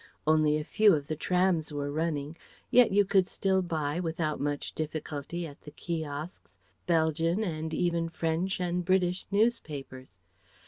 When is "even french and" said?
7.71-8.83